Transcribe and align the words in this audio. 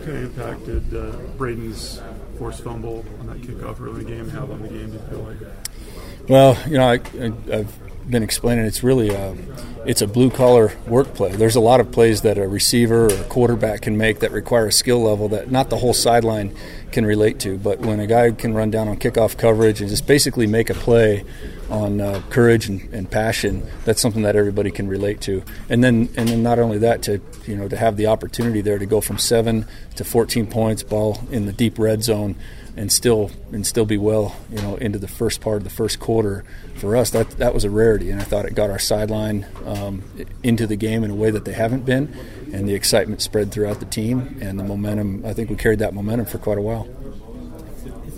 What 0.00 0.08
kind 0.08 0.24
of 0.24 0.38
impact 0.38 0.64
did 0.64 0.96
uh, 0.96 1.12
Braden's 1.36 2.00
forced 2.38 2.64
fumble 2.64 3.04
on 3.20 3.26
that 3.26 3.42
kickoff 3.42 3.82
early 3.82 4.00
in 4.00 4.06
the 4.06 4.10
game 4.10 4.30
have 4.30 4.50
on 4.50 4.62
the 4.62 4.68
game? 4.68 4.86
Do 4.86 4.94
you 4.94 5.00
feel 5.10 5.18
like? 5.18 5.36
Well, 6.28 6.56
you 6.66 6.78
know, 6.78 6.88
I, 6.88 6.98
have 7.50 8.10
been 8.10 8.22
explaining 8.22 8.64
it's 8.64 8.82
really 8.82 9.10
a, 9.10 9.36
it's 9.86 10.02
a 10.02 10.06
blue 10.06 10.30
collar 10.30 10.72
work 10.86 11.14
play. 11.14 11.32
There's 11.32 11.56
a 11.56 11.60
lot 11.60 11.80
of 11.80 11.90
plays 11.90 12.22
that 12.22 12.38
a 12.38 12.46
receiver 12.46 13.06
or 13.06 13.14
a 13.14 13.24
quarterback 13.24 13.82
can 13.82 13.96
make 13.96 14.20
that 14.20 14.30
require 14.30 14.66
a 14.66 14.72
skill 14.72 15.02
level 15.02 15.28
that 15.28 15.50
not 15.50 15.70
the 15.70 15.78
whole 15.78 15.94
sideline 15.94 16.54
can 16.92 17.06
relate 17.06 17.38
to. 17.40 17.56
But 17.56 17.80
when 17.80 18.00
a 18.00 18.06
guy 18.06 18.30
can 18.32 18.54
run 18.54 18.70
down 18.70 18.88
on 18.88 18.96
kickoff 18.96 19.38
coverage 19.38 19.80
and 19.80 19.88
just 19.88 20.06
basically 20.06 20.46
make 20.46 20.70
a 20.70 20.74
play 20.74 21.24
on 21.70 22.00
uh, 22.00 22.20
courage 22.30 22.68
and, 22.68 22.92
and, 22.92 23.10
passion, 23.10 23.66
that's 23.84 24.00
something 24.00 24.22
that 24.22 24.34
everybody 24.34 24.70
can 24.70 24.88
relate 24.88 25.20
to. 25.22 25.42
And 25.68 25.82
then 25.82 26.08
and 26.16 26.28
then 26.28 26.42
not 26.42 26.58
only 26.58 26.78
that 26.78 27.02
to 27.02 27.20
you 27.46 27.56
know 27.56 27.68
to 27.68 27.76
have 27.76 27.96
the 27.96 28.06
opportunity 28.06 28.60
there 28.60 28.78
to 28.78 28.86
go 28.86 29.00
from 29.00 29.18
seven 29.18 29.66
to 29.96 30.04
14 30.04 30.46
points, 30.48 30.82
ball 30.82 31.20
in 31.30 31.46
the 31.46 31.52
deep 31.52 31.78
red 31.78 32.02
zone 32.02 32.36
and 32.76 32.90
still 32.90 33.30
and 33.52 33.66
still 33.66 33.84
be 33.84 33.98
well, 33.98 34.36
you 34.50 34.60
know, 34.62 34.76
into 34.76 34.98
the 34.98 35.08
first 35.08 35.40
part 35.40 35.58
of 35.58 35.64
the 35.64 35.70
first 35.70 36.00
quarter. 36.00 36.44
For 36.76 36.96
us, 36.96 37.10
that 37.10 37.30
that 37.32 37.52
was 37.52 37.64
a 37.64 37.70
rarity, 37.70 38.10
and 38.10 38.20
I 38.20 38.24
thought 38.24 38.46
it 38.46 38.54
got 38.54 38.70
our 38.70 38.78
sideline 38.78 39.46
um, 39.66 40.02
into 40.42 40.66
the 40.66 40.76
game 40.76 41.04
in 41.04 41.10
a 41.10 41.14
way 41.14 41.30
that 41.30 41.44
they 41.44 41.52
haven't 41.52 41.84
been, 41.84 42.14
and 42.52 42.66
the 42.68 42.74
excitement 42.74 43.20
spread 43.22 43.52
throughout 43.52 43.80
the 43.80 43.86
team, 43.86 44.38
and 44.40 44.58
the 44.58 44.64
momentum. 44.64 45.24
I 45.26 45.34
think 45.34 45.50
we 45.50 45.56
carried 45.56 45.80
that 45.80 45.92
momentum 45.94 46.26
for 46.26 46.38
quite 46.38 46.58
a 46.58 46.62
while. 46.62 46.88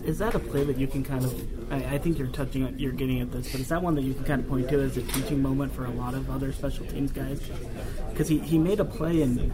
Is, 0.04 0.18
that 0.18 0.34
a 0.34 0.38
play 0.38 0.64
that 0.64 0.78
you 0.78 0.86
can 0.86 1.04
kind 1.04 1.24
of? 1.24 1.72
I, 1.72 1.94
I 1.94 1.98
think 1.98 2.18
you're 2.18 2.28
touching, 2.28 2.78
you're 2.78 2.92
getting 2.92 3.20
at 3.20 3.30
this, 3.30 3.50
but 3.50 3.60
is 3.60 3.68
that 3.68 3.82
one 3.82 3.94
that 3.94 4.02
you 4.02 4.14
can 4.14 4.24
kind 4.24 4.42
of 4.42 4.48
point 4.48 4.68
to 4.68 4.80
as 4.80 4.96
a 4.96 5.02
teaching 5.02 5.40
moment 5.40 5.74
for 5.74 5.84
a 5.84 5.90
lot 5.90 6.14
of 6.14 6.30
other 6.30 6.52
special 6.52 6.86
teams 6.86 7.12
guys? 7.12 7.40
Because 8.10 8.28
he, 8.28 8.38
he 8.38 8.58
made 8.58 8.80
a 8.80 8.84
play 8.84 9.22
and 9.22 9.52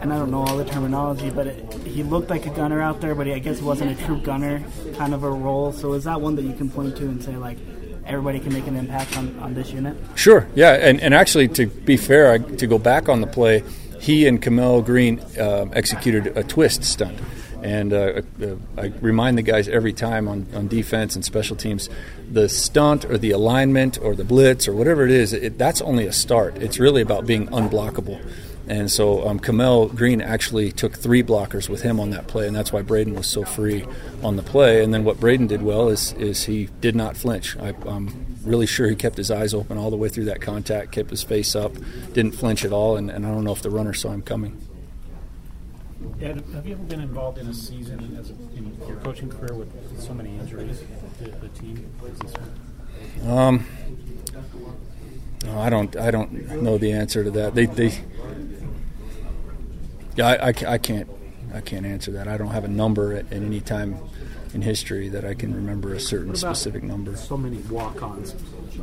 and 0.00 0.12
I 0.12 0.18
don't 0.18 0.30
know 0.30 0.42
all 0.42 0.56
the 0.56 0.64
terminology, 0.64 1.30
but 1.30 1.46
it, 1.46 1.72
he 1.86 2.02
looked 2.02 2.30
like 2.30 2.46
a 2.46 2.50
gunner 2.50 2.80
out 2.80 3.00
there, 3.00 3.14
but 3.14 3.26
he, 3.26 3.32
I 3.32 3.38
guess 3.38 3.60
wasn't 3.62 3.98
a 3.98 4.04
true 4.04 4.20
gunner 4.20 4.62
kind 4.96 5.14
of 5.14 5.22
a 5.22 5.30
role. 5.30 5.72
So 5.72 5.92
is 5.94 6.04
that 6.04 6.20
one 6.20 6.36
that 6.36 6.42
you 6.42 6.52
can 6.52 6.70
point 6.70 6.96
to 6.96 7.04
and 7.04 7.22
say 7.22 7.36
like 7.36 7.58
everybody 8.06 8.40
can 8.40 8.52
make 8.52 8.66
an 8.66 8.76
impact 8.76 9.16
on, 9.16 9.38
on 9.38 9.54
this 9.54 9.70
unit? 9.70 9.96
Sure, 10.14 10.46
yeah, 10.54 10.72
and, 10.74 11.00
and 11.00 11.14
actually 11.14 11.48
to 11.48 11.66
be 11.66 11.96
fair, 11.96 12.32
I, 12.32 12.38
to 12.38 12.66
go 12.66 12.78
back 12.78 13.08
on 13.08 13.20
the 13.20 13.26
play, 13.26 13.62
he 14.00 14.26
and 14.26 14.42
Kamel 14.42 14.82
Green 14.82 15.20
uh, 15.38 15.66
executed 15.72 16.36
a 16.36 16.42
twist 16.42 16.82
stunt. 16.84 17.18
And 17.62 17.92
uh, 17.92 18.22
uh, 18.42 18.56
I 18.76 18.86
remind 19.00 19.38
the 19.38 19.42
guys 19.42 19.68
every 19.68 19.92
time 19.92 20.28
on, 20.28 20.46
on 20.54 20.66
defense 20.66 21.14
and 21.14 21.24
special 21.24 21.54
teams, 21.54 21.88
the 22.30 22.48
stunt 22.48 23.04
or 23.04 23.16
the 23.16 23.30
alignment 23.30 23.98
or 24.02 24.16
the 24.16 24.24
blitz 24.24 24.66
or 24.66 24.74
whatever 24.74 25.04
it 25.04 25.12
is, 25.12 25.32
it, 25.32 25.58
that's 25.58 25.80
only 25.80 26.06
a 26.06 26.12
start. 26.12 26.56
It's 26.56 26.80
really 26.80 27.02
about 27.02 27.24
being 27.24 27.46
unblockable. 27.48 28.20
And 28.68 28.90
so 28.90 29.26
um, 29.26 29.38
Kamel 29.38 29.88
Green 29.88 30.20
actually 30.20 30.72
took 30.72 30.94
three 30.94 31.22
blockers 31.22 31.68
with 31.68 31.82
him 31.82 31.98
on 31.98 32.10
that 32.10 32.28
play, 32.28 32.46
and 32.46 32.54
that's 32.54 32.72
why 32.72 32.82
Braden 32.82 33.14
was 33.14 33.26
so 33.26 33.44
free 33.44 33.84
on 34.22 34.36
the 34.36 34.42
play. 34.42 34.82
And 34.82 34.94
then 34.94 35.04
what 35.04 35.18
Braden 35.18 35.48
did 35.48 35.62
well 35.62 35.88
is 35.88 36.12
is 36.12 36.44
he 36.44 36.68
did 36.80 36.94
not 36.94 37.16
flinch. 37.16 37.56
I, 37.58 37.74
am 37.86 38.26
really 38.44 38.66
sure 38.66 38.88
he 38.88 38.96
kept 38.96 39.16
his 39.16 39.30
eyes 39.30 39.52
open 39.52 39.78
all 39.78 39.90
the 39.90 39.96
way 39.96 40.08
through 40.08 40.26
that 40.26 40.40
contact, 40.40 40.92
kept 40.92 41.10
his 41.10 41.22
face 41.22 41.56
up, 41.56 41.72
didn't 42.12 42.32
flinch 42.32 42.64
at 42.64 42.72
all, 42.72 42.96
and, 42.96 43.10
and 43.10 43.26
I 43.26 43.30
don't 43.30 43.44
know 43.44 43.52
if 43.52 43.62
the 43.62 43.70
runner 43.70 43.94
saw 43.94 44.10
him 44.10 44.22
coming. 44.22 44.60
Yeah, 46.18 46.34
have 46.54 46.66
you 46.66 46.74
ever 46.74 46.82
been 46.84 47.00
involved 47.00 47.38
in 47.38 47.48
a 47.48 47.54
season 47.54 48.16
as 48.18 48.30
a, 48.30 48.32
in 48.56 48.76
your 48.86 48.96
coaching 48.98 49.28
career 49.28 49.54
with 49.54 50.00
so 50.00 50.14
many 50.14 50.36
injuries 50.38 50.82
to 51.18 51.24
the 51.24 51.48
team? 51.48 51.90
Um, 53.26 53.66
no, 55.44 55.58
I 55.58 55.70
don't. 55.70 55.96
I 55.96 56.10
don't 56.10 56.62
know 56.62 56.78
the 56.78 56.92
answer 56.92 57.24
to 57.24 57.30
that. 57.32 57.54
They, 57.54 57.66
they 57.66 57.92
yeah, 60.16 60.28
I, 60.28 60.48
I, 60.48 60.54
I, 60.74 60.78
can't 60.78 61.08
I 61.54 61.60
can't 61.60 61.86
answer 61.86 62.12
that. 62.12 62.28
I 62.28 62.36
don't 62.36 62.50
have 62.50 62.64
a 62.64 62.68
number 62.68 63.14
at, 63.14 63.26
at 63.26 63.42
any 63.42 63.60
time 63.60 63.96
in 64.54 64.62
history 64.62 65.08
that 65.08 65.24
I 65.24 65.34
can 65.34 65.54
remember 65.54 65.94
a 65.94 66.00
certain 66.00 66.34
specific 66.34 66.82
number. 66.82 67.16
So 67.16 67.36
many 67.36 67.56
walk-ons 67.70 68.34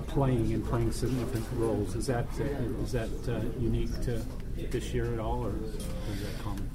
playing 0.08 0.52
and 0.54 0.66
playing 0.66 0.92
significant 0.92 1.46
roles. 1.54 1.96
Is 1.96 2.08
that 2.08 2.26
uh, 2.26 2.92
that 2.92 3.10
uh, 3.28 3.60
unique 3.60 4.02
to 4.02 4.22
this 4.68 4.94
year 4.94 5.14
at 5.14 5.20
all, 5.20 5.46
or 5.46 5.54
is 5.66 6.22
that 6.22 6.44
common? 6.44 6.70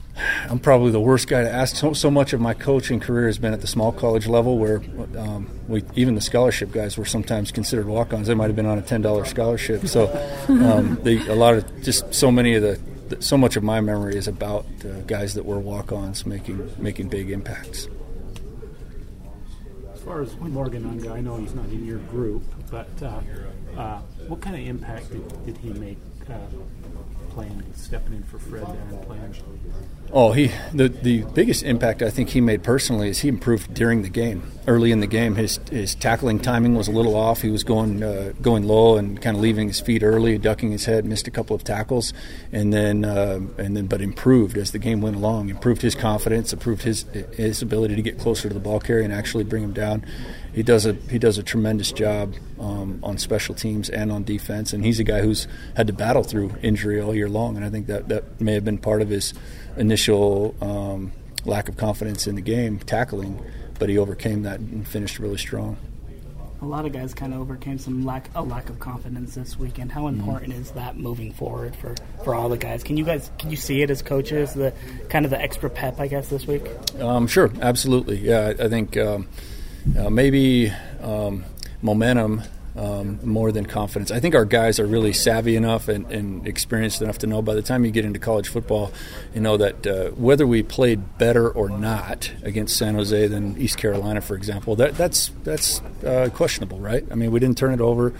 I'm 0.48 0.58
probably 0.58 0.92
the 0.92 1.00
worst 1.00 1.26
guy 1.28 1.42
to 1.42 1.50
ask. 1.50 1.76
So, 1.76 1.92
so, 1.92 2.10
much 2.10 2.32
of 2.32 2.40
my 2.40 2.54
coaching 2.54 3.00
career 3.00 3.26
has 3.26 3.38
been 3.38 3.52
at 3.52 3.60
the 3.60 3.66
small 3.66 3.92
college 3.92 4.26
level, 4.26 4.58
where 4.58 4.82
um, 5.18 5.48
we 5.66 5.82
even 5.96 6.14
the 6.14 6.20
scholarship 6.20 6.70
guys 6.70 6.96
were 6.96 7.04
sometimes 7.04 7.50
considered 7.50 7.86
walk-ons. 7.86 8.28
They 8.28 8.34
might 8.34 8.46
have 8.46 8.56
been 8.56 8.66
on 8.66 8.78
a 8.78 8.82
ten 8.82 9.02
dollar 9.02 9.24
scholarship. 9.24 9.86
So, 9.86 10.06
um, 10.48 10.98
they, 11.02 11.18
a 11.26 11.34
lot 11.34 11.54
of 11.54 11.82
just 11.82 12.14
so 12.14 12.30
many 12.30 12.54
of 12.54 12.62
the 12.62 12.78
so 13.20 13.36
much 13.36 13.56
of 13.56 13.62
my 13.62 13.80
memory 13.80 14.16
is 14.16 14.28
about 14.28 14.66
uh, 14.84 15.00
guys 15.02 15.34
that 15.34 15.44
were 15.44 15.58
walk-ons 15.58 16.24
making 16.26 16.70
making 16.78 17.08
big 17.08 17.30
impacts. 17.30 17.88
As 19.92 20.00
far 20.00 20.22
as 20.22 20.36
Morgan 20.36 20.84
Unga, 20.84 21.10
I 21.10 21.20
know 21.20 21.36
he's 21.38 21.54
not 21.54 21.66
in 21.66 21.84
your 21.86 21.98
group, 21.98 22.42
but 22.70 22.90
uh, 23.02 23.20
uh, 23.76 24.00
what 24.28 24.40
kind 24.40 24.54
of 24.54 24.66
impact 24.66 25.10
did, 25.10 25.46
did 25.46 25.56
he 25.58 25.70
make 25.70 25.98
uh, 26.28 26.36
playing, 27.34 27.62
stepping 27.74 28.14
in 28.14 28.22
for 28.22 28.38
Fred 28.38 28.66
there 28.66 28.86
and 28.90 29.02
playing? 29.06 29.34
Oh, 30.12 30.32
he 30.32 30.52
the 30.72 30.88
the 30.88 31.22
biggest 31.34 31.64
impact 31.64 32.02
I 32.02 32.10
think 32.10 32.30
he 32.30 32.40
made 32.40 32.62
personally 32.62 33.08
is 33.08 33.20
he 33.20 33.28
improved 33.28 33.74
during 33.74 34.02
the 34.02 34.08
game. 34.08 34.50
Early 34.66 34.92
in 34.92 35.00
the 35.00 35.06
game, 35.06 35.34
his 35.34 35.60
his 35.70 35.94
tackling 35.94 36.40
timing 36.40 36.74
was 36.74 36.88
a 36.88 36.90
little 36.90 37.14
off. 37.14 37.42
He 37.42 37.50
was 37.50 37.64
going 37.64 38.02
uh, 38.02 38.32
going 38.40 38.64
low 38.66 38.96
and 38.96 39.20
kind 39.20 39.36
of 39.36 39.42
leaving 39.42 39.68
his 39.68 39.80
feet 39.80 40.02
early, 40.02 40.38
ducking 40.38 40.70
his 40.70 40.86
head, 40.86 41.04
missed 41.04 41.28
a 41.28 41.30
couple 41.30 41.54
of 41.54 41.64
tackles, 41.64 42.12
and 42.50 42.72
then 42.72 43.04
uh, 43.04 43.40
and 43.58 43.76
then 43.76 43.86
but 43.86 44.00
improved 44.00 44.56
as 44.56 44.72
the 44.72 44.78
game 44.78 45.00
went 45.00 45.16
along. 45.16 45.50
Improved 45.50 45.82
his 45.82 45.94
confidence, 45.94 46.52
improved 46.52 46.82
his 46.82 47.02
his 47.32 47.60
ability 47.60 47.94
to 47.96 48.02
get 48.02 48.18
closer 48.18 48.48
to 48.48 48.54
the 48.54 48.60
ball 48.60 48.80
carrier 48.80 49.04
and 49.04 49.12
actually 49.12 49.44
bring 49.44 49.62
him 49.62 49.72
down 49.72 50.04
he 50.54 50.62
does 50.62 50.86
a 50.86 50.92
he 51.10 51.18
does 51.18 51.36
a 51.36 51.42
tremendous 51.42 51.90
job 51.90 52.34
um, 52.60 53.00
on 53.02 53.18
special 53.18 53.54
teams 53.54 53.90
and 53.90 54.12
on 54.12 54.22
defense, 54.22 54.72
and 54.72 54.84
he's 54.84 55.00
a 55.00 55.04
guy 55.04 55.20
who's 55.20 55.48
had 55.76 55.88
to 55.88 55.92
battle 55.92 56.22
through 56.22 56.54
injury 56.62 57.00
all 57.00 57.14
year 57.14 57.28
long, 57.28 57.56
and 57.56 57.64
I 57.64 57.70
think 57.70 57.88
that 57.88 58.08
that 58.08 58.40
may 58.40 58.54
have 58.54 58.64
been 58.64 58.78
part 58.78 59.02
of 59.02 59.08
his 59.08 59.34
initial 59.76 60.54
um, 60.60 61.12
lack 61.44 61.68
of 61.68 61.76
confidence 61.76 62.28
in 62.28 62.36
the 62.36 62.40
game 62.40 62.78
tackling, 62.78 63.44
but 63.78 63.88
he 63.88 63.98
overcame 63.98 64.42
that 64.42 64.60
and 64.60 64.86
finished 64.86 65.18
really 65.18 65.38
strong. 65.38 65.76
A 66.62 66.64
lot 66.64 66.86
of 66.86 66.92
guys 66.92 67.12
kind 67.12 67.34
of 67.34 67.40
overcame 67.40 67.78
some 67.78 68.06
lack 68.06 68.30
a 68.34 68.42
lack 68.42 68.70
of 68.70 68.80
confidence 68.80 69.34
this 69.34 69.58
weekend. 69.58 69.92
How 69.92 70.02
mm-hmm. 70.02 70.18
important 70.18 70.52
mm-hmm. 70.52 70.62
is 70.62 70.70
that 70.70 70.96
moving 70.96 71.32
forward 71.32 71.76
for, 71.76 71.94
for 72.24 72.34
all 72.34 72.48
the 72.48 72.56
guys? 72.56 72.82
Can 72.82 72.96
you 72.96 73.04
guys 73.04 73.30
can 73.38 73.50
you 73.50 73.56
see 73.56 73.82
it 73.82 73.90
as 73.90 74.00
coaches 74.00 74.54
the 74.54 74.72
kind 75.10 75.24
of 75.26 75.30
the 75.30 75.40
extra 75.40 75.68
pep 75.68 76.00
I 76.00 76.06
guess 76.06 76.28
this 76.28 76.46
week? 76.46 76.62
Um, 77.00 77.26
sure, 77.26 77.50
absolutely. 77.60 78.18
Yeah, 78.18 78.54
I, 78.58 78.64
I 78.64 78.68
think 78.68 78.96
um, 78.96 79.28
uh, 79.98 80.08
maybe 80.08 80.70
um, 81.02 81.44
momentum 81.82 82.42
um, 82.76 83.20
more 83.22 83.52
than 83.52 83.66
confidence. 83.66 84.10
I 84.10 84.20
think 84.20 84.34
our 84.34 84.44
guys 84.44 84.80
are 84.80 84.86
really 84.86 85.12
savvy 85.12 85.54
enough 85.56 85.88
and, 85.88 86.10
and, 86.10 86.46
experienced 86.46 87.00
enough 87.02 87.18
to 87.18 87.26
know 87.26 87.40
by 87.40 87.54
the 87.54 87.62
time 87.62 87.84
you 87.84 87.90
get 87.92 88.04
into 88.04 88.18
college 88.18 88.48
football, 88.48 88.92
you 89.32 89.40
know 89.40 89.56
that 89.56 89.86
uh, 89.86 90.10
whether 90.10 90.46
we 90.46 90.62
played 90.62 91.16
better 91.16 91.48
or 91.48 91.68
not 91.68 92.32
against 92.42 92.76
San 92.76 92.94
Jose 92.96 93.28
than 93.28 93.56
East 93.58 93.78
Carolina, 93.78 94.20
for 94.20 94.34
example, 94.34 94.74
that 94.76 94.96
that's 94.96 95.30
that's 95.44 95.80
uh, 96.04 96.28
questionable, 96.34 96.78
right? 96.80 97.04
I 97.10 97.14
mean, 97.14 97.30
we 97.30 97.38
didn't 97.38 97.58
turn 97.58 97.72
it 97.72 97.80
over 97.80 98.12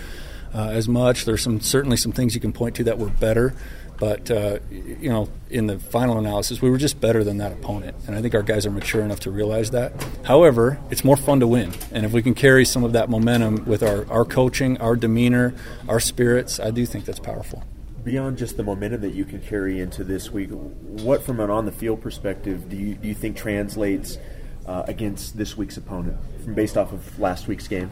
uh, 0.55 0.69
as 0.69 0.89
much. 0.89 1.25
There's 1.25 1.43
some 1.43 1.61
certainly 1.61 1.97
some 1.97 2.13
things 2.13 2.35
you 2.35 2.41
can 2.41 2.53
point 2.53 2.77
to 2.77 2.85
that 2.85 2.99
were 2.99 3.11
better. 3.11 3.55
But 3.99 4.31
uh, 4.31 4.59
you 4.71 5.09
know, 5.09 5.29
in 5.51 5.67
the 5.67 5.79
final 5.79 6.19
analysis, 6.19 6.61
we 6.61 6.71
were 6.71 6.79
just 6.79 7.01
better 7.01 7.23
than 7.23 7.39
that 7.39 7.53
opponent, 7.53 7.97
and 8.07 8.17
I 8.17 8.23
think 8.23 8.35
our 8.35 8.43
guys 8.43 8.67
are 8.67 8.71
mature 8.71 9.03
enough 9.03 9.21
to 9.21 9.31
realize 9.31 9.71
that. 9.71 9.93
However, 10.25 10.79
it's 10.91 11.05
more 11.05 11.17
fun 11.17 11.41
to 11.41 11.47
win, 11.47 11.73
and 11.93 12.05
if 12.05 12.13
we 12.13 12.23
can 12.23 12.35
carry 12.35 12.65
some 12.65 12.83
of 12.83 12.93
that 12.93 13.09
momentum 13.09 13.65
with 13.67 13.83
our, 13.83 14.11
our 14.11 14.25
coaching, 14.25 14.79
our 14.81 14.97
demeanor, 14.97 15.55
our 15.89 16.01
spirits, 16.01 16.59
I 16.59 16.71
do 16.71 16.85
think 16.87 17.05
that's 17.05 17.21
powerful. 17.21 17.63
Beyond 18.03 18.37
just 18.37 18.57
the 18.57 18.65
momentum 18.65 19.01
that 19.03 19.15
you 19.15 19.25
can 19.25 19.41
carry 19.41 19.81
into 19.81 20.05
this 20.05 20.31
week, 20.31 20.51
what 20.51 21.23
from 21.23 21.41
an 21.41 21.51
on 21.51 21.65
the 21.65 21.73
field 21.73 22.03
perspective 22.03 22.69
do 22.69 22.77
you 22.77 22.95
do 22.97 23.09
you 23.09 23.15
think 23.15 23.37
translates 23.37 24.19
uh, 24.67 24.83
against 24.89 25.37
this 25.39 25.57
week's 25.57 25.77
opponent, 25.77 26.19
from 26.43 26.55
based 26.55 26.77
off 26.77 26.93
of 26.93 27.19
last 27.19 27.47
week's 27.47 27.69
game? 27.69 27.91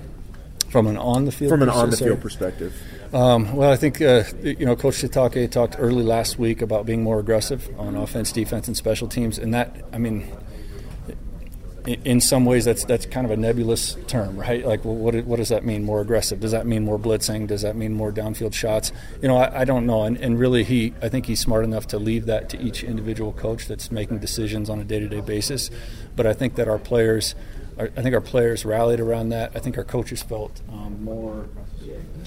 From 0.73 0.87
an 0.87 0.97
on 0.97 1.27
the 1.27 1.33
field 1.33 1.51
from 1.51 1.63
an 1.63 1.69
on 1.69 1.91
the 1.91 1.99
field 1.99 2.23
perspective. 2.23 2.75
Um, 3.13 3.55
well, 3.55 3.71
I 3.71 3.77
think 3.77 4.01
uh, 4.01 4.25
you 4.43 4.65
know 4.65 4.75
Coach 4.75 4.95
Sitake 4.95 5.51
talked 5.51 5.77
early 5.79 6.03
last 6.03 6.39
week 6.39 6.63
about 6.63 6.87
being 6.87 7.03
more 7.03 7.21
aggressive 7.21 7.69
on 7.79 7.95
offense, 7.95 8.33
defense, 8.33 8.69
and 8.69 8.77
special 8.77 9.07
teams, 9.07 9.39
and 9.39 9.53
that 9.53 9.77
I 9.93 9.99
mean, 9.99 10.35
in 11.87 12.23
some 12.23 12.47
ways 12.47 12.65
that's 12.65 12.85
that's 12.87 13.05
kind 13.05 13.27
of 13.27 13.31
a 13.31 13.37
nebulous 13.37 13.99
term, 14.07 14.39
right? 14.39 14.65
Like, 14.65 14.83
well, 14.85 14.95
what 14.95 15.15
what 15.27 15.37
does 15.37 15.51
that 15.51 15.63
mean? 15.63 15.85
More 15.85 16.01
aggressive? 16.01 16.41
Does 16.41 16.53
that 16.53 16.65
mean 16.65 16.85
more 16.85 16.99
blitzing? 16.99 17.47
Does 17.47 17.61
that 17.61 17.77
mean 17.77 17.93
more 17.93 18.11
downfield 18.11 18.55
shots? 18.55 18.93
You 19.21 19.29
know, 19.29 19.37
I, 19.37 19.61
I 19.61 19.65
don't 19.67 19.85
know. 19.85 20.05
And, 20.05 20.17
and 20.17 20.39
really, 20.39 20.65
he 20.65 20.95
I 21.03 21.11
think 21.11 21.27
he's 21.27 21.41
smart 21.41 21.65
enough 21.65 21.87
to 21.89 21.99
leave 21.99 22.25
that 22.27 22.49
to 22.49 22.61
each 22.61 22.83
individual 22.83 23.33
coach 23.35 23.67
that's 23.67 23.91
making 23.91 24.21
decisions 24.21 24.71
on 24.71 24.81
a 24.81 24.85
day 24.85 25.01
to 25.01 25.09
day 25.09 25.21
basis. 25.21 25.71
But 26.17 26.27
I 26.27 26.33
think 26.33 26.55
that 26.55 26.67
our 26.67 26.79
players. 26.79 27.35
I 27.79 27.89
think 27.89 28.15
our 28.15 28.21
players 28.21 28.65
rallied 28.65 29.01
around 29.01 29.31
that. 29.31 29.53
I 29.55 29.59
think 29.59 29.79
our 29.79 29.85
coaches 29.85 30.23
felt 30.23 30.61
um, 30.71 31.03
more 31.03 31.47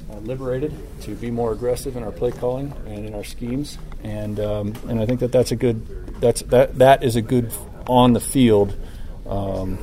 uh, 0.10 0.18
liberated 0.18 0.74
to 1.02 1.16
be 1.16 1.32
more 1.32 1.52
aggressive 1.52 1.96
in 1.96 2.04
our 2.04 2.12
play 2.12 2.32
calling 2.32 2.74
and 2.88 3.06
in 3.06 3.14
our 3.14 3.24
schemes, 3.24 3.78
and 4.04 4.40
um, 4.40 4.74
and 4.88 5.00
I 5.00 5.06
think 5.06 5.20
that 5.20 5.32
that's 5.32 5.52
a 5.52 5.56
good 5.56 6.20
that's 6.20 6.42
that 6.44 6.78
that 6.80 7.04
is 7.04 7.16
a 7.16 7.22
good 7.22 7.52
on 7.88 8.14
the 8.14 8.20
field 8.20 8.76
um, 9.28 9.78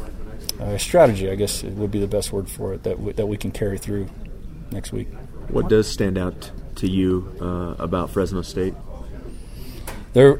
uh, 0.60 0.76
strategy. 0.78 1.30
I 1.30 1.36
guess 1.36 1.62
it 1.62 1.72
would 1.74 1.90
be 1.90 2.00
the 2.00 2.08
best 2.08 2.32
word 2.32 2.48
for 2.48 2.74
it 2.74 2.82
that 2.82 2.96
w- 2.96 3.12
that 3.12 3.26
we 3.26 3.36
can 3.36 3.50
carry 3.52 3.78
through 3.78 4.08
next 4.70 4.92
week. 4.92 5.08
What 5.48 5.68
does 5.68 5.88
stand 5.88 6.18
out 6.18 6.50
to 6.76 6.88
you 6.88 7.32
uh, 7.40 7.74
about 7.78 8.10
Fresno 8.10 8.42
State? 8.42 8.74
They're 10.12 10.38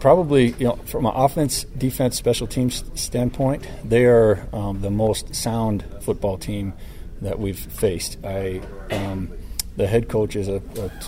probably, 0.00 0.52
you 0.58 0.66
know, 0.66 0.76
from 0.84 1.06
an 1.06 1.12
offense, 1.14 1.64
defense, 1.64 2.16
special 2.16 2.46
teams 2.46 2.84
standpoint, 2.94 3.66
they 3.84 4.04
are 4.04 4.46
um, 4.52 4.80
the 4.80 4.90
most 4.90 5.34
sound 5.34 5.84
football 6.02 6.38
team 6.38 6.74
that 7.20 7.38
we've 7.38 7.58
faced. 7.58 8.18
I, 8.24 8.60
um, 8.90 9.30
the 9.76 9.86
head 9.86 10.08
coach 10.08 10.36
is 10.36 10.48
a, 10.48 10.62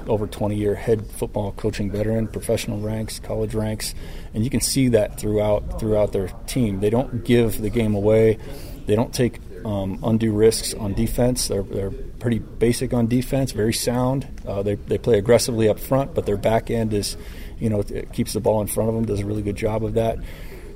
over 0.06 0.26
20 0.26 0.54
year 0.56 0.74
head 0.74 1.06
football 1.12 1.52
coaching 1.52 1.90
veteran, 1.90 2.28
professional 2.28 2.80
ranks, 2.80 3.18
college 3.18 3.54
ranks, 3.54 3.94
and 4.34 4.44
you 4.44 4.50
can 4.50 4.60
see 4.60 4.88
that 4.88 5.18
throughout 5.18 5.80
throughout 5.80 6.12
their 6.12 6.28
team. 6.46 6.80
They 6.80 6.90
don't 6.90 7.24
give 7.24 7.60
the 7.62 7.70
game 7.70 7.94
away. 7.94 8.38
They 8.86 8.94
don't 8.94 9.12
take 9.12 9.40
um, 9.64 9.98
undue 10.02 10.32
risks 10.32 10.74
on 10.74 10.94
defense. 10.94 11.48
They're, 11.48 11.62
they're 11.62 11.90
pretty 11.90 12.38
basic 12.38 12.92
on 12.92 13.06
defense, 13.06 13.52
very 13.52 13.72
sound. 13.72 14.26
Uh, 14.46 14.62
they, 14.62 14.74
they 14.74 14.98
play 14.98 15.18
aggressively 15.18 15.68
up 15.68 15.78
front, 15.78 16.14
but 16.14 16.26
their 16.26 16.36
back 16.36 16.70
end 16.70 16.92
is, 16.92 17.16
you 17.60 17.68
know, 17.68 17.80
it 17.80 18.12
keeps 18.12 18.32
the 18.32 18.40
ball 18.40 18.60
in 18.60 18.66
front 18.66 18.88
of 18.88 18.94
them, 18.94 19.04
does 19.04 19.20
a 19.20 19.26
really 19.26 19.42
good 19.42 19.56
job 19.56 19.84
of 19.84 19.94
that. 19.94 20.18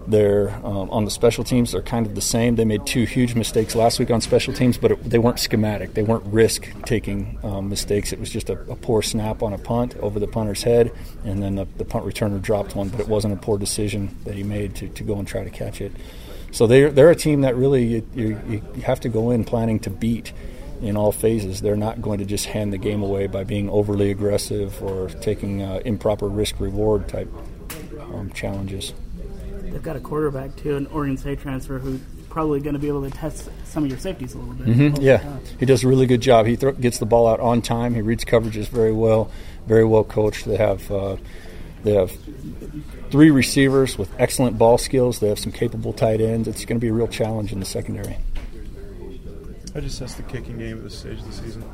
They're 0.06 0.50
um, 0.64 0.90
on 0.90 1.04
the 1.04 1.10
special 1.10 1.44
teams. 1.44 1.72
They're 1.72 1.82
kind 1.82 2.06
of 2.06 2.14
the 2.14 2.20
same. 2.20 2.56
They 2.56 2.64
made 2.64 2.86
two 2.86 3.04
huge 3.04 3.34
mistakes 3.34 3.74
last 3.74 4.00
week 4.00 4.10
on 4.10 4.20
special 4.20 4.52
teams, 4.52 4.76
but 4.76 4.92
it, 4.92 5.04
they 5.04 5.18
weren't 5.18 5.38
schematic. 5.38 5.94
They 5.94 6.02
weren't 6.02 6.24
risk-taking 6.26 7.38
um, 7.44 7.68
mistakes. 7.68 8.12
It 8.12 8.18
was 8.18 8.30
just 8.30 8.50
a, 8.50 8.58
a, 8.70 8.74
poor 8.74 9.02
snap 9.02 9.42
on 9.42 9.52
a 9.52 9.58
punt 9.58 9.96
over 9.98 10.18
the 10.18 10.26
punter's 10.26 10.64
head, 10.64 10.90
and 11.24 11.40
then 11.40 11.54
the, 11.54 11.66
the, 11.76 11.84
punt 11.84 12.04
returner 12.04 12.42
dropped 12.42 12.74
one. 12.74 12.88
But 12.88 13.00
it 13.00 13.08
wasn't 13.08 13.34
a 13.34 13.36
poor 13.36 13.58
decision 13.58 14.16
that 14.24 14.34
he 14.34 14.42
made 14.42 14.74
to, 14.76 14.88
to 14.88 15.04
go 15.04 15.18
and 15.18 15.28
try 15.28 15.44
to 15.44 15.50
catch 15.50 15.80
it. 15.80 15.92
So 16.50 16.66
they're 16.66 16.90
they're 16.90 17.10
a 17.10 17.16
team 17.16 17.42
that 17.42 17.56
really 17.56 17.84
you, 17.84 18.06
you, 18.14 18.62
you 18.74 18.82
have 18.82 19.00
to 19.00 19.08
go 19.08 19.30
in 19.30 19.44
planning 19.44 19.78
to 19.80 19.90
beat 19.90 20.32
in 20.82 20.96
all 20.96 21.12
phases. 21.12 21.60
They're 21.60 21.76
not 21.76 22.02
going 22.02 22.18
to 22.18 22.24
just 22.24 22.46
hand 22.46 22.72
the 22.72 22.78
game 22.78 23.02
away 23.02 23.26
by 23.28 23.44
being 23.44 23.70
overly 23.70 24.10
aggressive 24.10 24.82
or 24.82 25.08
taking 25.08 25.62
uh, 25.62 25.80
improper 25.84 26.28
risk 26.28 26.58
reward 26.60 27.08
type 27.08 27.32
um, 28.00 28.30
challenges. 28.32 28.92
They've 29.62 29.82
got 29.82 29.96
a 29.96 30.00
quarterback 30.00 30.54
too, 30.56 30.76
an 30.76 30.86
Oregon 30.88 31.16
State 31.16 31.40
transfer 31.40 31.78
who's 31.78 32.00
probably 32.28 32.60
going 32.60 32.74
to 32.74 32.78
be 32.78 32.88
able 32.88 33.02
to 33.02 33.10
test 33.10 33.48
some 33.64 33.84
of 33.84 33.90
your 33.90 33.98
safeties 33.98 34.34
a 34.34 34.38
little 34.38 34.54
bit. 34.54 34.66
Mm-hmm. 34.66 35.02
Yeah, 35.02 35.38
he 35.58 35.66
does 35.66 35.84
a 35.84 35.88
really 35.88 36.06
good 36.06 36.20
job. 36.20 36.46
He 36.46 36.56
th- 36.56 36.80
gets 36.80 36.98
the 36.98 37.06
ball 37.06 37.28
out 37.28 37.40
on 37.40 37.62
time. 37.62 37.94
He 37.94 38.00
reads 38.00 38.24
coverages 38.24 38.68
very 38.68 38.92
well, 38.92 39.30
very 39.66 39.84
well 39.84 40.04
coached. 40.04 40.44
They 40.46 40.56
have 40.56 40.90
uh, 40.90 41.16
they 41.84 41.94
have 41.94 42.12
three 43.10 43.30
receivers 43.30 43.98
with 43.98 44.10
excellent 44.18 44.58
ball 44.58 44.78
skills. 44.78 45.20
They 45.20 45.28
have 45.28 45.38
some 45.38 45.52
capable 45.52 45.92
tight 45.92 46.20
ends. 46.20 46.48
It's 46.48 46.64
going 46.64 46.78
to 46.78 46.84
be 46.84 46.88
a 46.88 46.92
real 46.92 47.08
challenge 47.08 47.52
in 47.52 47.60
the 47.60 47.66
secondary. 47.66 48.16
I 49.74 49.80
just 49.80 50.00
assess 50.00 50.14
the 50.14 50.22
kicking 50.24 50.58
game 50.58 50.78
at 50.78 50.84
this 50.84 50.98
stage 50.98 51.18
of 51.18 51.26
the 51.26 51.32
season. 51.32 51.64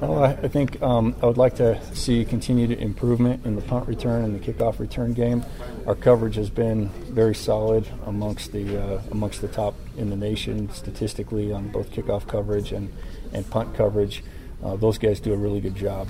Well, 0.00 0.24
I, 0.24 0.30
I 0.30 0.48
think 0.48 0.80
um, 0.80 1.14
I 1.22 1.26
would 1.26 1.38
like 1.38 1.56
to 1.56 1.80
see 1.94 2.24
continued 2.24 2.70
improvement 2.70 3.44
in 3.44 3.56
the 3.56 3.62
punt 3.62 3.88
return 3.88 4.24
and 4.24 4.34
the 4.34 4.38
kickoff 4.38 4.78
return 4.78 5.12
game. 5.12 5.44
Our 5.86 5.96
coverage 5.96 6.36
has 6.36 6.50
been 6.50 6.88
very 7.10 7.34
solid 7.34 7.88
amongst 8.06 8.52
the 8.52 8.80
uh, 8.80 9.02
amongst 9.10 9.40
the 9.40 9.48
top 9.48 9.74
in 9.96 10.10
the 10.10 10.16
nation 10.16 10.70
statistically 10.70 11.52
on 11.52 11.68
both 11.68 11.90
kickoff 11.90 12.28
coverage 12.28 12.70
and, 12.70 12.92
and 13.32 13.48
punt 13.50 13.74
coverage. 13.74 14.22
Uh, 14.62 14.76
those 14.76 14.98
guys 14.98 15.18
do 15.18 15.32
a 15.32 15.36
really 15.36 15.60
good 15.60 15.74
job. 15.74 16.08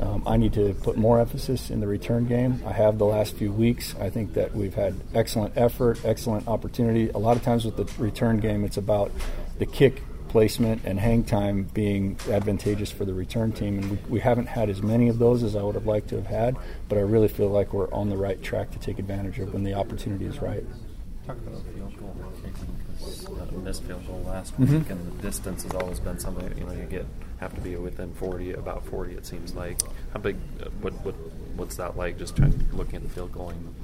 Um, 0.00 0.22
I 0.26 0.38
need 0.38 0.54
to 0.54 0.74
put 0.82 0.96
more 0.96 1.20
emphasis 1.20 1.70
in 1.70 1.80
the 1.80 1.86
return 1.86 2.26
game. 2.26 2.62
I 2.66 2.72
have 2.72 2.98
the 2.98 3.04
last 3.04 3.36
few 3.36 3.52
weeks. 3.52 3.94
I 4.00 4.08
think 4.08 4.32
that 4.34 4.54
we've 4.54 4.74
had 4.74 4.94
excellent 5.14 5.56
effort, 5.56 6.00
excellent 6.04 6.48
opportunity. 6.48 7.10
A 7.10 7.18
lot 7.18 7.36
of 7.36 7.42
times 7.42 7.66
with 7.66 7.76
the 7.76 8.02
return 8.02 8.40
game, 8.40 8.64
it's 8.64 8.78
about 8.78 9.12
the 9.58 9.66
kick 9.66 10.02
placement 10.30 10.80
and 10.84 11.00
hang 11.00 11.24
time 11.24 11.64
being 11.74 12.16
advantageous 12.30 12.88
for 12.88 13.04
the 13.04 13.12
return 13.12 13.50
team. 13.50 13.78
And 13.78 13.90
we, 13.90 13.98
we, 14.08 14.20
haven't 14.20 14.46
had 14.46 14.70
as 14.70 14.80
many 14.80 15.08
of 15.08 15.18
those 15.18 15.42
as 15.42 15.56
I 15.56 15.62
would 15.62 15.74
have 15.74 15.86
liked 15.86 16.08
to 16.10 16.16
have 16.16 16.26
had, 16.26 16.56
but 16.88 16.98
I 16.98 17.00
really 17.00 17.26
feel 17.26 17.48
like 17.48 17.72
we're 17.72 17.92
on 17.92 18.10
the 18.10 18.16
right 18.16 18.40
track 18.40 18.70
to 18.70 18.78
take 18.78 19.00
advantage 19.00 19.40
of 19.40 19.52
when 19.52 19.64
the 19.64 19.74
opportunity 19.74 20.26
is 20.26 20.40
right. 20.40 20.64
Talk 21.26 21.36
about 21.38 21.62
field 21.74 21.98
goal 21.98 22.16
kicking 22.36 22.76
because 22.78 23.26
uh, 23.26 23.58
missed 23.58 23.82
field 23.82 24.06
goal 24.06 24.22
last 24.24 24.52
mm-hmm. 24.54 24.78
week, 24.78 24.90
and 24.90 25.18
the 25.18 25.22
distance 25.22 25.64
has 25.64 25.74
always 25.74 25.98
been 25.98 26.18
something 26.20 26.48
that, 26.48 26.56
you 26.56 26.64
know 26.64 26.72
you 26.72 26.84
get 26.84 27.06
have 27.40 27.52
to 27.54 27.60
be 27.60 27.74
within 27.74 28.12
40, 28.14 28.52
about 28.52 28.86
40 28.86 29.14
it 29.14 29.26
seems 29.26 29.54
like. 29.54 29.80
How 30.12 30.20
big? 30.20 30.36
Uh, 30.62 30.70
what 30.80 30.92
what 31.04 31.14
what's 31.56 31.76
that 31.76 31.96
like? 31.96 32.18
Just 32.18 32.36
trying 32.36 32.68
looking 32.72 32.96
at 32.96 33.02
the 33.02 33.08
field 33.08 33.32
going. 33.32 33.74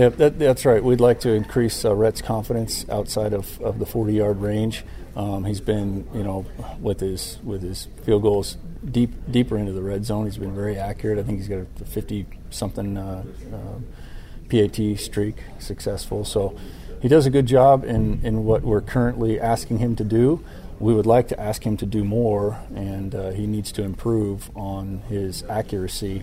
Yeah, 0.00 0.08
that, 0.08 0.38
that's 0.38 0.64
right. 0.64 0.82
We'd 0.82 0.98
like 0.98 1.20
to 1.20 1.32
increase 1.32 1.84
uh, 1.84 1.94
Rhett's 1.94 2.22
confidence 2.22 2.88
outside 2.88 3.34
of, 3.34 3.60
of 3.60 3.78
the 3.78 3.84
40 3.84 4.14
yard 4.14 4.40
range. 4.40 4.82
Um, 5.14 5.44
he's 5.44 5.60
been, 5.60 6.08
you 6.14 6.24
know, 6.24 6.46
with 6.80 7.00
his 7.00 7.38
with 7.44 7.60
his 7.60 7.86
field 8.02 8.22
goals 8.22 8.56
deep 8.82 9.10
deeper 9.30 9.58
into 9.58 9.72
the 9.72 9.82
red 9.82 10.06
zone. 10.06 10.24
He's 10.24 10.38
been 10.38 10.54
very 10.54 10.78
accurate. 10.78 11.18
I 11.18 11.22
think 11.22 11.36
he's 11.36 11.48
got 11.48 11.58
a 11.58 11.84
50 11.84 12.26
something 12.48 12.96
uh, 12.96 13.24
uh, 13.52 14.48
PAT 14.48 14.98
streak 14.98 15.36
successful. 15.58 16.24
So 16.24 16.56
he 17.02 17.08
does 17.08 17.26
a 17.26 17.30
good 17.30 17.44
job 17.44 17.84
in 17.84 18.24
in 18.24 18.46
what 18.46 18.62
we're 18.62 18.80
currently 18.80 19.38
asking 19.38 19.80
him 19.80 19.96
to 19.96 20.04
do. 20.04 20.42
We 20.78 20.94
would 20.94 21.04
like 21.04 21.28
to 21.28 21.38
ask 21.38 21.62
him 21.66 21.76
to 21.76 21.84
do 21.84 22.04
more, 22.04 22.58
and 22.74 23.14
uh, 23.14 23.32
he 23.32 23.46
needs 23.46 23.70
to 23.72 23.82
improve 23.82 24.50
on 24.56 25.02
his 25.10 25.42
accuracy 25.42 26.22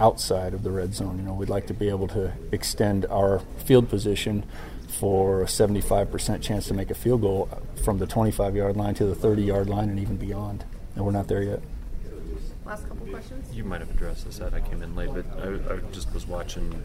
outside 0.00 0.54
of 0.54 0.62
the 0.62 0.70
red 0.70 0.94
zone. 0.94 1.18
You 1.18 1.24
know, 1.24 1.34
we'd 1.34 1.48
like 1.48 1.66
to 1.68 1.74
be 1.74 1.88
able 1.88 2.08
to 2.08 2.32
extend 2.52 3.06
our 3.06 3.40
field 3.58 3.88
position 3.88 4.44
for 4.86 5.42
a 5.42 5.46
75% 5.46 6.42
chance 6.42 6.66
to 6.68 6.74
make 6.74 6.90
a 6.90 6.94
field 6.94 7.20
goal 7.20 7.48
from 7.84 7.98
the 7.98 8.06
25 8.06 8.56
yard 8.56 8.76
line 8.76 8.94
to 8.94 9.04
the 9.04 9.14
30 9.14 9.42
yard 9.42 9.68
line 9.68 9.88
and 9.90 9.98
even 9.98 10.16
beyond. 10.16 10.64
And 10.94 11.04
we're 11.04 11.12
not 11.12 11.28
there 11.28 11.42
yet. 11.42 11.60
Last 12.64 12.86
couple 12.88 13.06
questions. 13.06 13.54
You 13.54 13.64
might 13.64 13.80
have 13.80 13.90
addressed 13.90 14.26
this. 14.26 14.40
Ed. 14.40 14.52
I 14.52 14.60
came 14.60 14.82
in 14.82 14.94
late, 14.94 15.10
but 15.12 15.24
I, 15.40 15.74
I 15.74 15.78
just 15.92 16.12
was 16.12 16.26
watching 16.26 16.82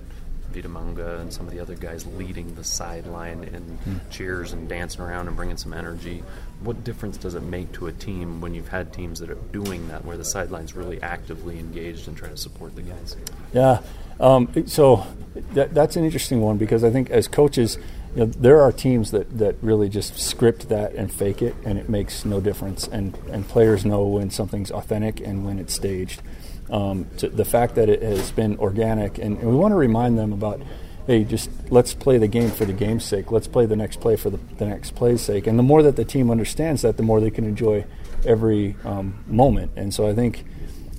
Vita 0.53 0.69
Munga 0.69 1.19
and 1.19 1.33
some 1.33 1.47
of 1.47 1.53
the 1.53 1.59
other 1.59 1.75
guys 1.75 2.05
leading 2.05 2.53
the 2.55 2.63
sideline 2.63 3.44
and 3.44 3.79
mm. 3.83 4.00
cheers 4.11 4.53
and 4.53 4.69
dancing 4.69 5.01
around 5.01 5.27
and 5.27 5.35
bringing 5.35 5.57
some 5.57 5.73
energy. 5.73 6.23
What 6.61 6.83
difference 6.83 7.17
does 7.17 7.35
it 7.35 7.44
make 7.44 7.71
to 7.73 7.88
a 7.88 7.91
team 7.91 8.39
when 8.41 8.53
you've 8.53 8.67
had 8.67 8.94
teams 8.94 9.19
that 9.19 9.29
are 9.29 9.38
doing 9.51 9.88
that, 9.89 10.05
where 10.05 10.17
the 10.17 10.25
sideline's 10.25 10.75
really 10.75 11.01
actively 11.01 11.59
engaged 11.59 12.07
and 12.07 12.15
trying 12.15 12.31
to 12.31 12.38
support 12.38 12.75
the 12.75 12.81
guys? 12.81 13.15
Yeah. 13.53 13.81
Um, 14.19 14.50
so 14.67 15.05
that, 15.53 15.73
that's 15.73 15.95
an 15.95 16.05
interesting 16.05 16.41
one 16.41 16.57
because 16.57 16.83
I 16.83 16.91
think 16.91 17.09
as 17.09 17.27
coaches, 17.27 17.77
you 18.15 18.21
know, 18.21 18.25
there 18.25 18.61
are 18.61 18.71
teams 18.71 19.11
that, 19.11 19.38
that 19.39 19.55
really 19.61 19.89
just 19.89 20.19
script 20.19 20.69
that 20.69 20.93
and 20.93 21.12
fake 21.12 21.41
it, 21.41 21.55
and 21.65 21.79
it 21.79 21.89
makes 21.89 22.25
no 22.25 22.39
difference. 22.39 22.88
And, 22.88 23.17
and 23.31 23.48
players 23.48 23.86
know 23.86 24.03
when 24.03 24.29
something's 24.29 24.72
authentic 24.72 25.19
and 25.19 25.45
when 25.45 25.57
it's 25.57 25.74
staged. 25.74 26.22
Um, 26.70 27.08
the 27.17 27.46
fact 27.46 27.75
that 27.75 27.89
it 27.89 28.01
has 28.01 28.32
been 28.32 28.58
organic, 28.58 29.17
and, 29.17 29.38
and 29.38 29.50
we 29.50 29.55
want 29.55 29.74
to 29.74 29.75
remind 29.75 30.17
them 30.17 30.34
about 30.34 30.62
hey, 31.08 31.24
just 31.24 31.50
let's 31.70 31.93
play 31.93 32.17
the 32.17 32.27
game 32.27 32.50
for 32.50 32.65
the 32.65 32.74
game's 32.74 33.03
sake. 33.03 33.32
Let's 33.32 33.48
play 33.48 33.65
the 33.65 33.75
next 33.75 34.00
play 34.00 34.15
for 34.15 34.29
the, 34.29 34.38
the 34.58 34.65
next 34.65 34.96
play's 34.96 35.22
sake. 35.22 35.48
And 35.48 35.60
the 35.60 35.63
more 35.63 35.84
that 35.84 35.96
the 35.96 36.05
team 36.05 36.32
understands 36.32 36.82
that, 36.84 36.98
the 36.98 37.03
more 37.03 37.20
they 37.20 37.32
can 37.32 37.43
enjoy 37.43 37.86
every 38.25 38.75
um, 38.84 39.24
moment. 39.27 39.72
And 39.75 39.93
so 39.93 40.08
I 40.08 40.13
think, 40.13 40.46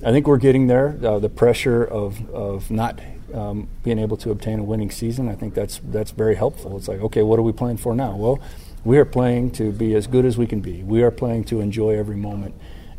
I 0.05 0.11
think 0.11 0.27
we're 0.27 0.37
getting 0.37 0.67
there. 0.67 0.97
Uh, 1.03 1.19
the 1.19 1.29
pressure 1.29 1.83
of, 1.83 2.29
of 2.29 2.69
not 2.69 2.99
um, 3.33 3.67
being 3.83 3.99
able 3.99 4.17
to 4.17 4.31
obtain 4.31 4.59
a 4.59 4.63
winning 4.63 4.91
season, 4.91 5.27
I 5.27 5.35
think 5.35 5.53
that's 5.53 5.81
that's 5.85 6.11
very 6.11 6.35
helpful. 6.35 6.77
It's 6.77 6.87
like, 6.87 7.01
okay, 7.01 7.23
what 7.23 7.39
are 7.39 7.41
we 7.43 7.51
playing 7.51 7.77
for 7.77 7.95
now? 7.95 8.15
Well, 8.15 8.39
we 8.83 8.97
are 8.99 9.05
playing 9.05 9.51
to 9.51 9.71
be 9.71 9.95
as 9.95 10.05
good 10.05 10.25
as 10.25 10.37
we 10.37 10.45
can 10.45 10.61
be. 10.61 10.83
We 10.83 11.01
are 11.01 11.11
playing 11.11 11.45
to 11.45 11.59
enjoy 11.59 11.97
every 11.97 12.15
moment, 12.15 12.53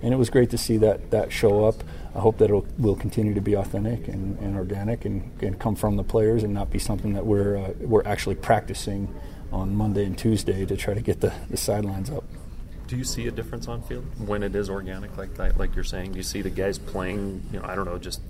and 0.07 0.15
it 0.15 0.19
was 0.19 0.31
great 0.31 0.51
to 0.51 0.57
see 0.57 0.77
that 0.77 1.11
that 1.11 1.33
show 1.33 1.65
up. 1.65 1.83
I 2.15 2.21
hope 2.21 2.39
that 2.39 2.49
it 2.49 2.79
will 2.79 2.95
continue 2.95 3.35
to 3.35 3.41
be 3.41 3.55
authentic 3.55 4.07
and, 4.07 4.39
and 4.39 4.57
organic 4.57 5.05
and, 5.05 5.33
and, 5.43 5.59
come 5.59 5.75
from 5.75 5.97
the 5.97 6.05
players 6.05 6.45
and 6.45 6.55
not 6.55 6.71
be 6.71 6.79
something 6.79 7.13
that 7.15 7.27
we're 7.27 7.57
uh, 7.57 7.73
we're 7.81 8.07
actually 8.07 8.37
practicing 8.37 9.13
on 9.51 9.75
Monday 9.75 10.05
and 10.05 10.17
Tuesday 10.17 10.65
to 10.65 10.77
try 10.77 10.95
to 10.95 11.01
get 11.01 11.21
the, 11.21 11.35
the 11.51 11.57
sidelines 11.57 12.09
up. 12.09 12.23
Do 12.87 12.97
you 12.97 13.03
see 13.03 13.27
a 13.27 13.33
difference 13.33 13.67
on 13.67 13.83
field 13.83 14.05
when 14.25 14.45
it 14.45 14.55
is 14.55 14.71
organic 14.71 15.17
like 15.17 15.35
that, 15.35 15.59
like 15.59 15.75
you're 15.75 15.83
saying? 15.83 16.13
Do 16.13 16.19
you 16.19 16.23
see 16.23 16.41
the 16.41 16.51
guys 16.51 16.79
playing, 16.79 17.43
you 17.53 17.59
know, 17.59 17.65
I 17.67 17.75
don't 17.75 17.87
know, 17.87 17.99
just 17.99 18.21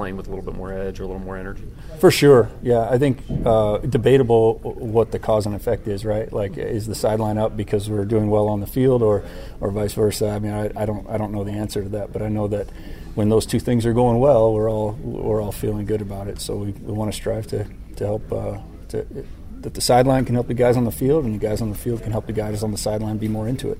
playing 0.00 0.16
with 0.16 0.26
a 0.28 0.30
little 0.30 0.42
bit 0.42 0.54
more 0.54 0.72
edge 0.72 0.98
or 0.98 1.02
a 1.02 1.06
little 1.06 1.20
more 1.22 1.36
energy? 1.36 1.62
For 1.98 2.10
sure, 2.10 2.48
yeah. 2.62 2.88
I 2.88 2.96
think 2.96 3.18
uh, 3.44 3.78
debatable 3.78 4.58
what 4.60 5.12
the 5.12 5.18
cause 5.18 5.44
and 5.44 5.54
effect 5.54 5.86
is, 5.86 6.06
right? 6.06 6.32
Like, 6.32 6.56
is 6.56 6.86
the 6.86 6.94
sideline 6.94 7.36
up 7.36 7.54
because 7.54 7.90
we're 7.90 8.06
doing 8.06 8.30
well 8.30 8.48
on 8.48 8.60
the 8.60 8.66
field, 8.66 9.02
or 9.02 9.22
or 9.60 9.70
vice 9.70 9.92
versa? 9.92 10.30
I 10.30 10.38
mean, 10.38 10.52
I, 10.52 10.70
I 10.74 10.86
don't 10.86 11.06
I 11.06 11.18
don't 11.18 11.32
know 11.32 11.44
the 11.44 11.52
answer 11.52 11.82
to 11.82 11.88
that, 11.90 12.14
but 12.14 12.22
I 12.22 12.28
know 12.28 12.48
that 12.48 12.68
when 13.14 13.28
those 13.28 13.44
two 13.44 13.60
things 13.60 13.84
are 13.84 13.92
going 13.92 14.20
well, 14.20 14.54
we're 14.54 14.70
all 14.70 14.92
we're 15.02 15.42
all 15.42 15.52
feeling 15.52 15.84
good 15.84 16.00
about 16.00 16.28
it. 16.28 16.40
So 16.40 16.56
we, 16.56 16.70
we 16.70 16.92
want 16.94 17.12
to 17.12 17.16
strive 17.16 17.46
to 17.48 17.66
to 17.96 18.06
help 18.06 18.32
uh, 18.32 18.56
to, 18.88 19.06
that 19.60 19.74
the 19.74 19.82
sideline 19.82 20.24
can 20.24 20.34
help 20.34 20.46
the 20.46 20.54
guys 20.54 20.78
on 20.78 20.84
the 20.86 20.96
field, 21.02 21.26
and 21.26 21.34
the 21.34 21.46
guys 21.48 21.60
on 21.60 21.68
the 21.68 21.76
field 21.76 22.02
can 22.02 22.12
help 22.12 22.26
the 22.26 22.32
guys 22.32 22.62
on 22.62 22.70
the 22.72 22.78
sideline 22.78 23.18
be 23.18 23.28
more 23.28 23.46
into 23.46 23.70
it. 23.70 23.78